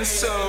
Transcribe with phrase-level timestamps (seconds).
[0.00, 0.39] Pain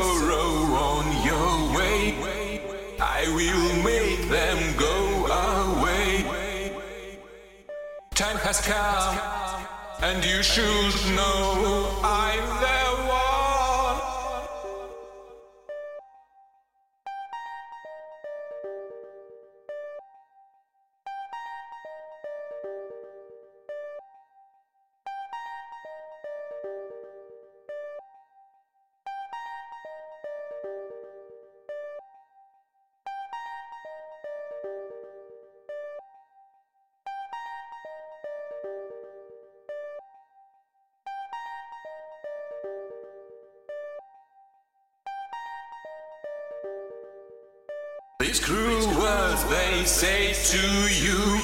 [50.46, 50.68] to
[51.06, 51.40] you.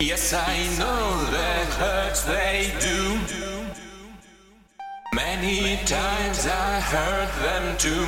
[0.00, 3.18] Yes, I know that hurts they do.
[5.14, 8.06] Many times I heard them too.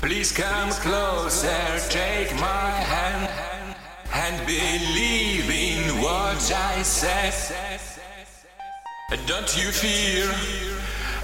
[0.00, 3.74] Please come closer, take my hand,
[4.12, 7.34] and believe in what I said.
[9.26, 10.28] Don't you fear?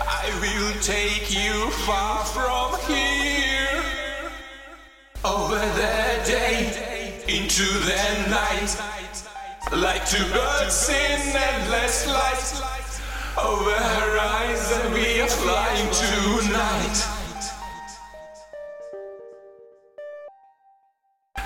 [0.00, 3.99] I will take you far from here.
[5.22, 8.74] Over the day, into the night.
[9.70, 12.96] Like two birds in endless flight.
[13.36, 17.04] Over horizon, we are flying tonight.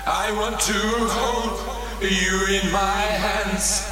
[0.07, 0.79] I want to
[1.11, 1.59] hold
[2.01, 3.89] you in my hands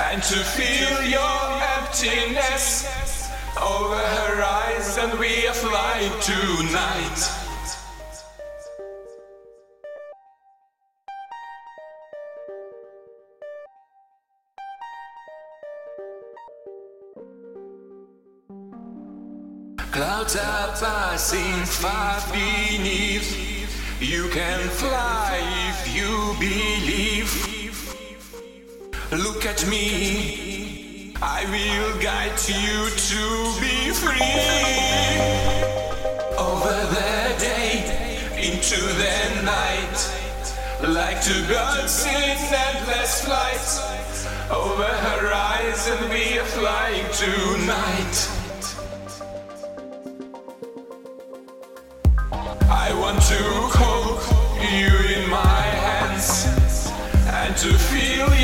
[0.00, 3.30] and to feel your emptiness.
[3.56, 7.45] Over horizon we are flying tonight.
[19.96, 23.32] Clouds are passing far beneath.
[23.98, 25.40] You can fly
[25.70, 27.32] if you believe.
[29.10, 31.14] Look at me.
[31.22, 33.22] I will guide you to
[33.58, 34.20] be free.
[36.36, 39.98] Over the day, into the night.
[40.92, 43.66] Like two birds in endless flight.
[44.50, 48.45] Over horizon we are flying tonight.
[52.68, 53.42] I want to
[53.78, 54.20] hold
[54.60, 56.46] you in my hands
[57.28, 58.35] and to feel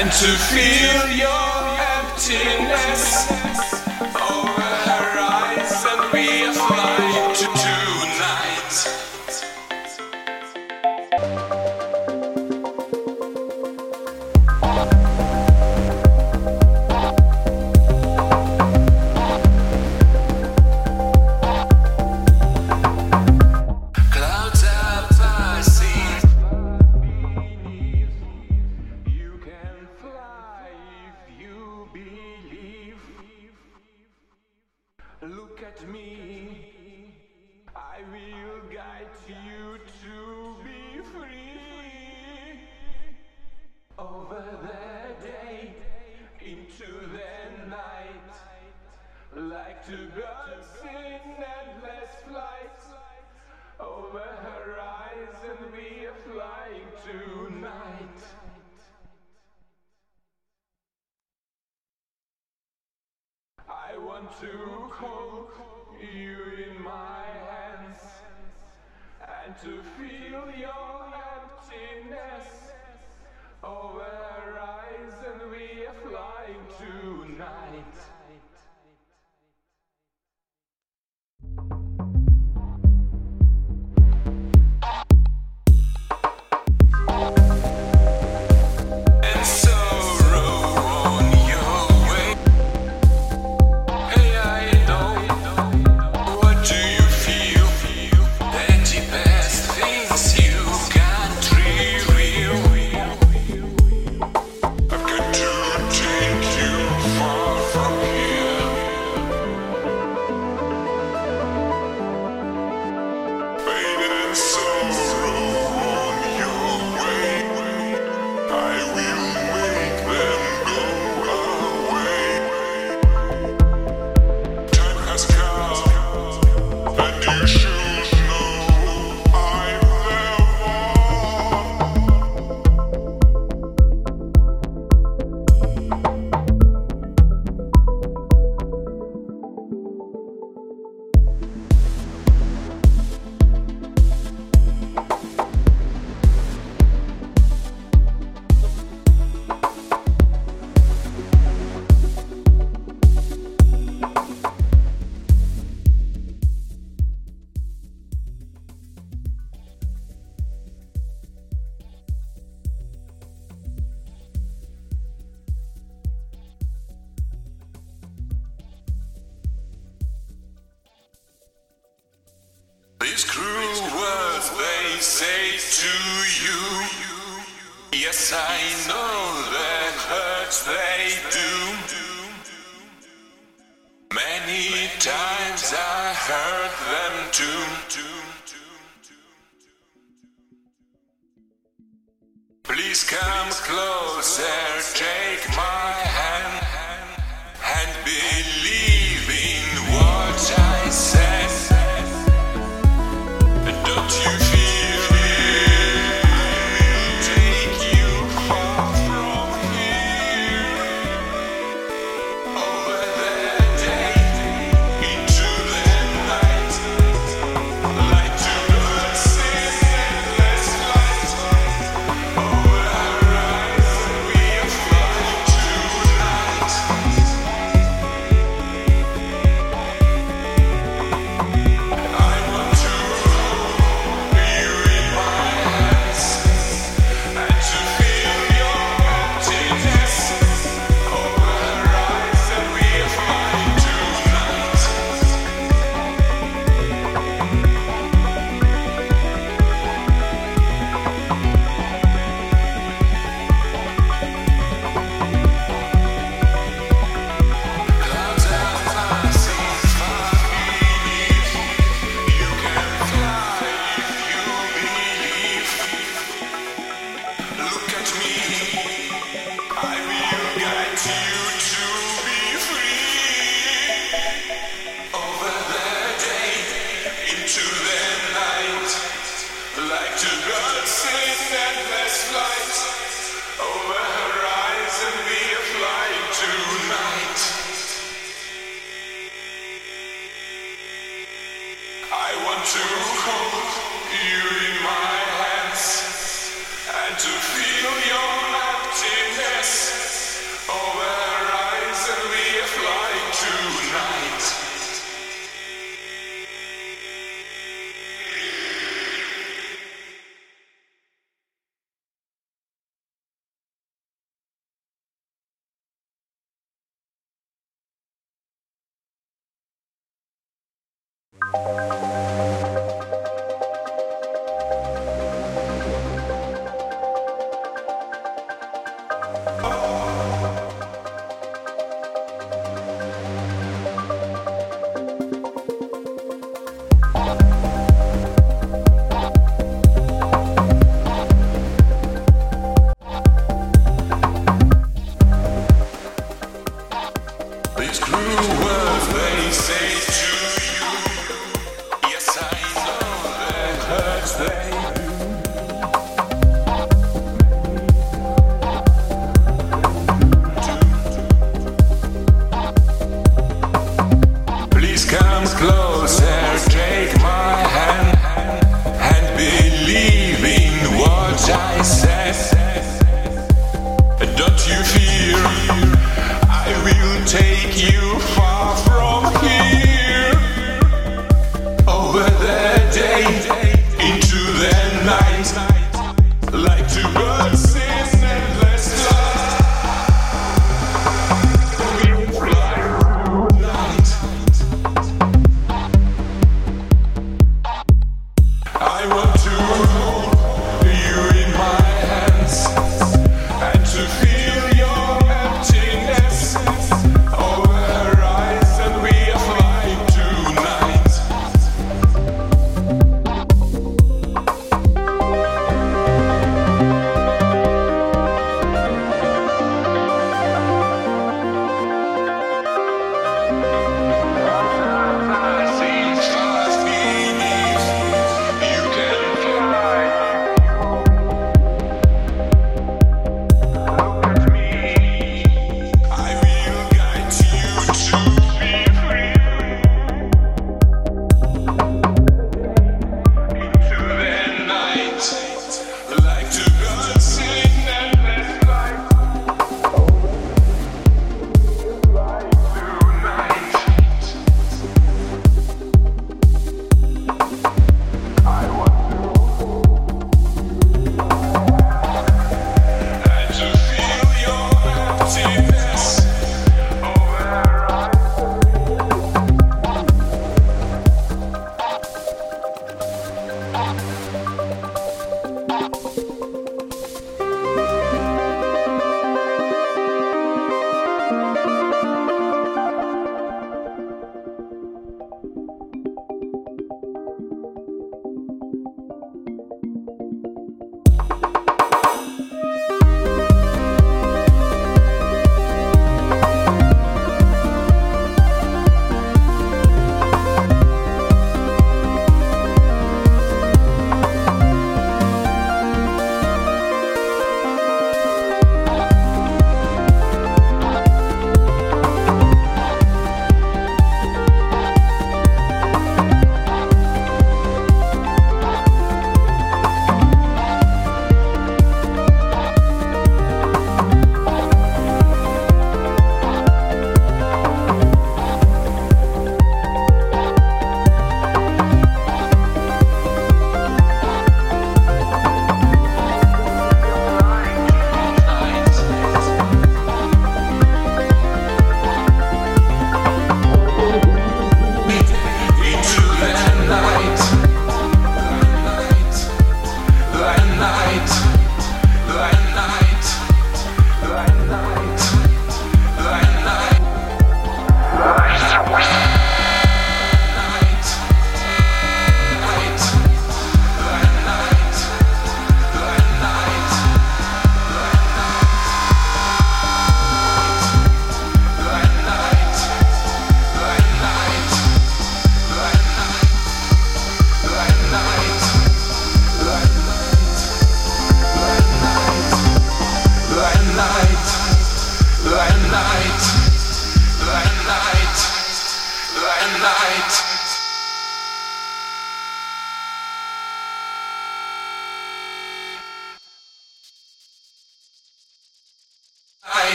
[0.00, 1.50] and to feel your
[1.98, 3.17] emptiness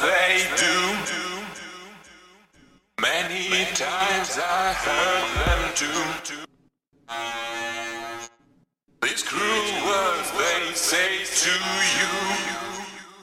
[0.00, 0.76] they do.
[3.00, 5.92] Many times I heard them do.
[9.02, 11.52] These cruel words they say to
[11.98, 12.12] you.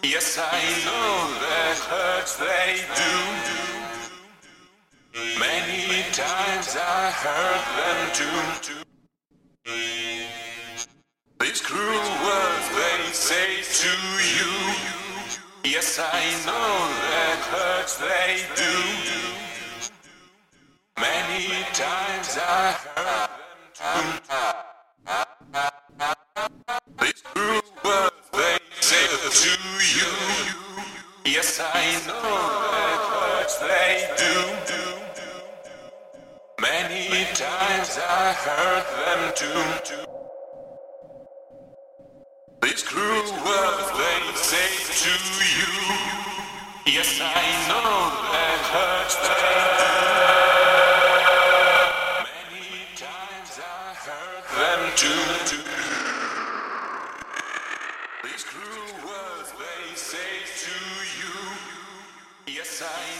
[0.04, 1.14] Yes, I know
[1.44, 3.16] that hurts they do.
[5.40, 8.32] Many times I heard them do.
[11.40, 13.92] These cruel words they say to
[14.38, 14.52] you.
[15.70, 16.72] Yes, I know
[17.12, 18.76] that hurts they do.
[20.98, 23.30] Many times I heard
[23.76, 24.54] them too.
[27.02, 29.08] These true words they say
[29.42, 29.54] to
[30.00, 30.12] you.
[31.26, 32.32] Yes, I know
[32.72, 34.36] that hurts they do.
[36.62, 40.17] Many times I heard them too.
[42.62, 44.70] These cruel words they say
[45.04, 45.12] to
[45.58, 45.74] you.
[46.88, 49.16] Yes, I know that hurts.
[52.50, 55.26] Many times I heard them too.
[58.24, 60.34] These cruel words they say
[60.66, 60.76] to
[61.20, 61.36] you.
[62.48, 63.17] Yes, I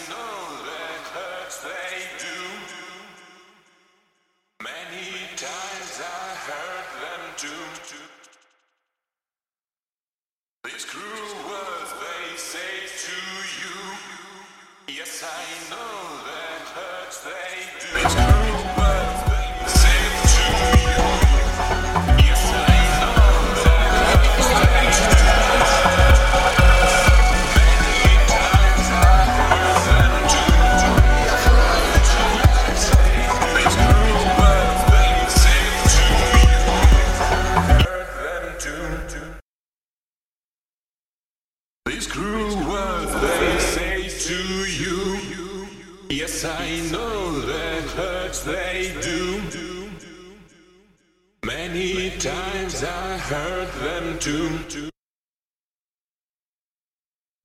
[53.28, 54.90] heard them too.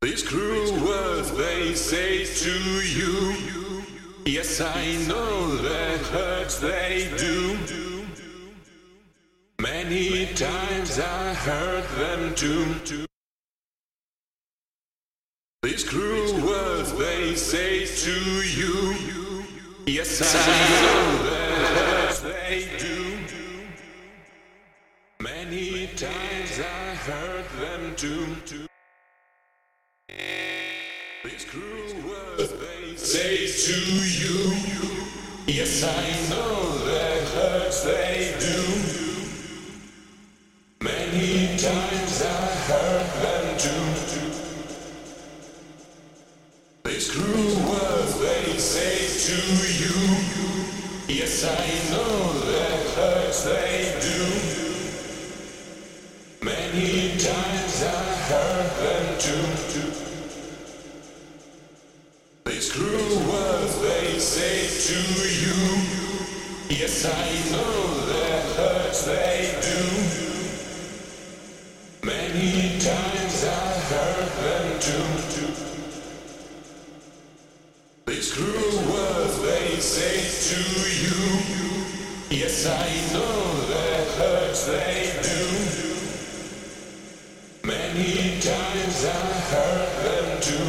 [0.00, 2.54] These cruel words they say to
[2.98, 3.82] you.
[4.24, 7.58] Yes, I know that hurts they do.
[9.60, 13.04] Many times I heard them too.
[15.64, 18.16] These cruel words they say to
[18.58, 19.44] you.
[19.86, 21.21] Yes, I know
[27.02, 28.36] heard them too.
[31.24, 33.76] These cruel words they say to
[34.22, 34.54] you.
[35.48, 38.62] Yes, I know that hurts they do.
[40.80, 44.30] Many times I heard them too.
[46.84, 49.38] These cruel words they say to
[49.82, 49.96] you.
[51.08, 53.91] Yes, I know that hurts they
[67.04, 69.82] I know that hurts they do.
[72.06, 73.48] Many times I
[73.90, 75.06] heard them too.
[78.06, 80.16] These cruel words they say
[80.50, 80.60] to
[81.02, 81.18] you.
[82.30, 83.42] Yes, I know
[84.66, 85.42] they do.
[87.64, 90.68] Many times I heard them too.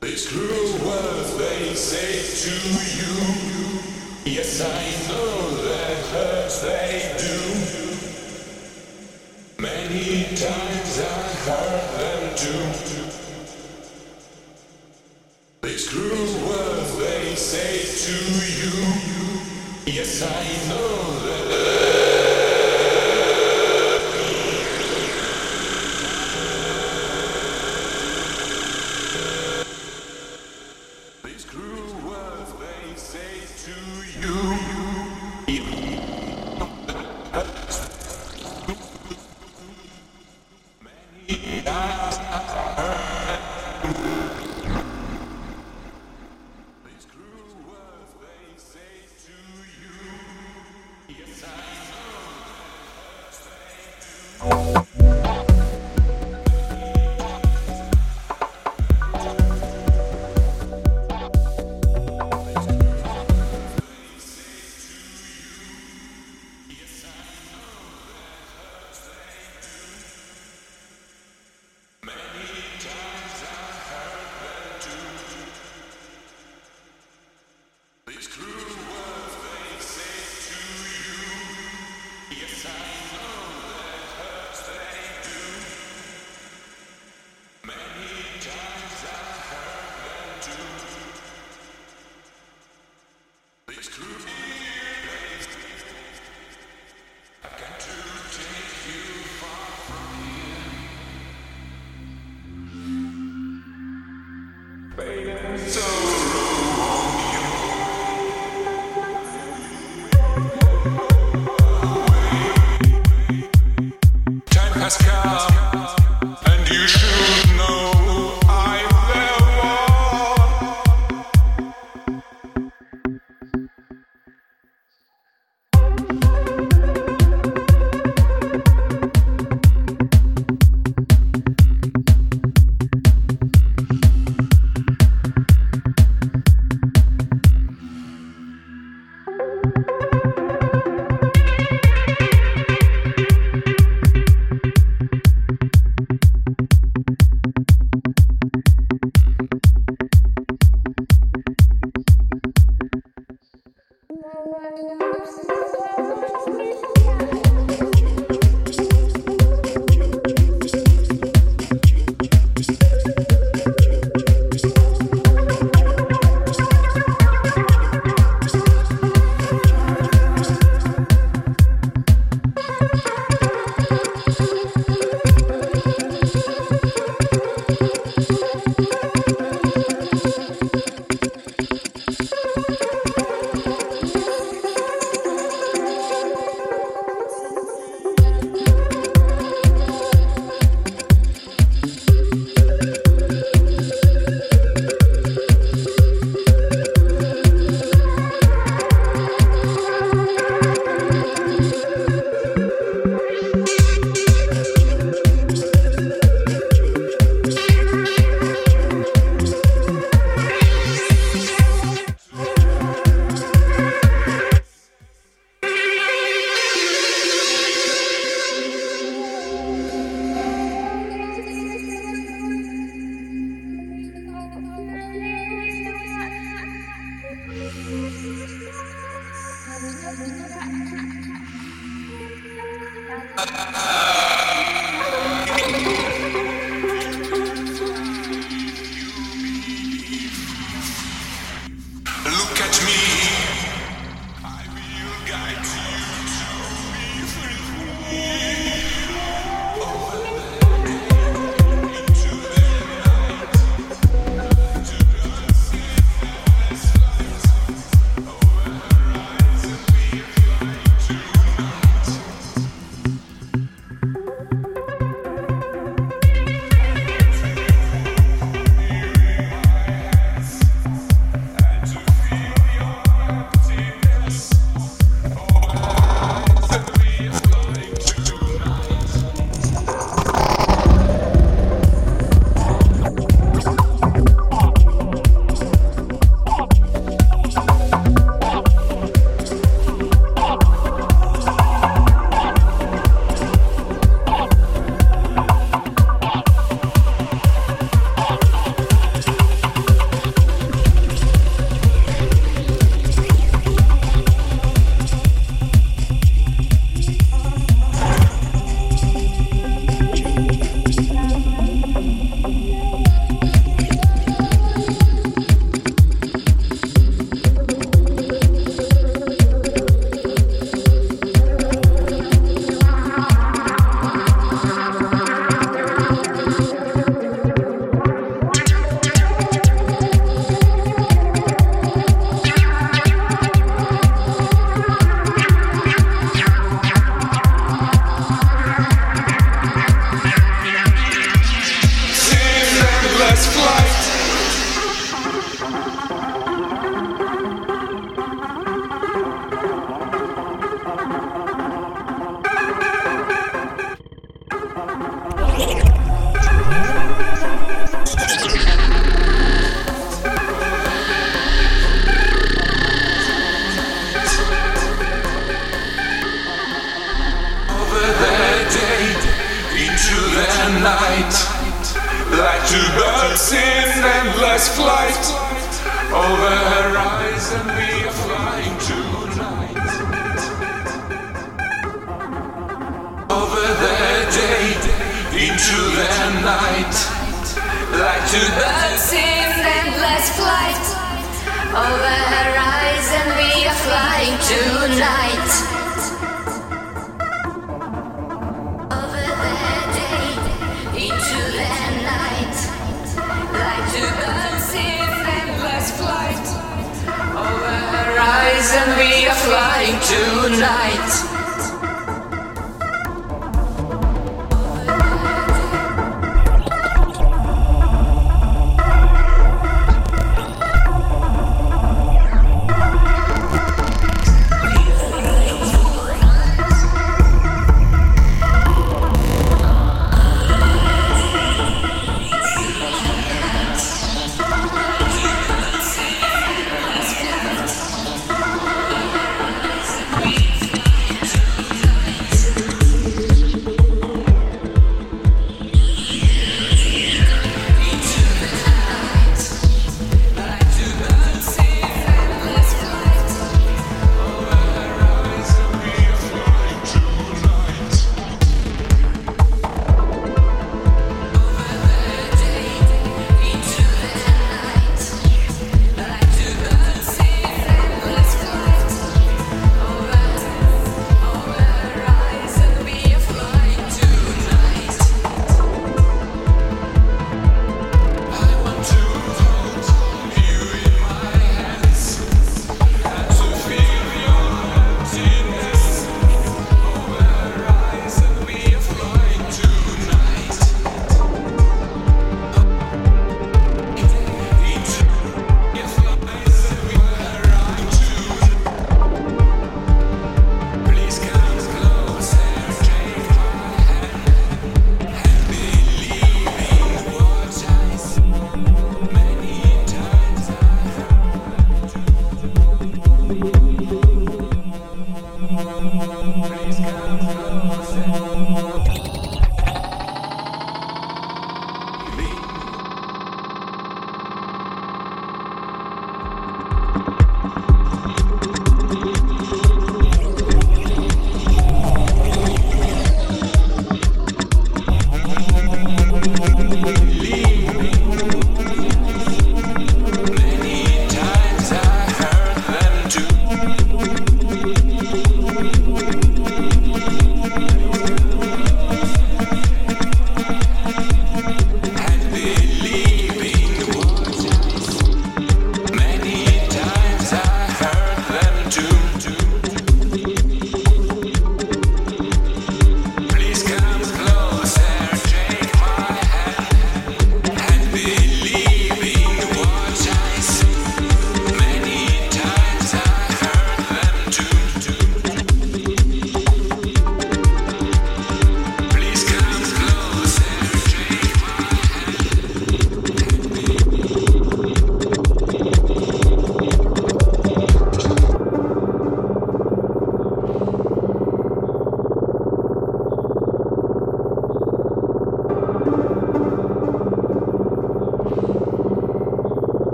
[0.00, 0.65] These cruel
[0.96, 2.12] words they say
[2.44, 2.54] to
[2.98, 3.14] you.
[4.24, 7.38] Yes, I know that hurts they do.
[9.58, 12.64] Many times I heard them too.
[15.62, 17.72] These cruel words they say
[18.06, 18.16] to
[18.60, 18.74] you.
[19.86, 21.15] Yes, I know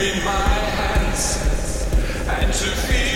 [0.00, 1.36] In my hands
[2.26, 3.09] and to feel.